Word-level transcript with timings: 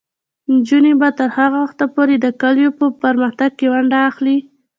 نجونې 0.53 0.93
به 0.99 1.09
تر 1.19 1.29
هغه 1.37 1.57
وخته 1.65 1.85
پورې 1.95 2.15
د 2.19 2.27
کلي 2.41 2.67
په 2.79 2.85
پرمختګ 3.03 3.49
کې 3.59 3.67
ونډه 3.73 3.97
اخلي. 4.09 4.37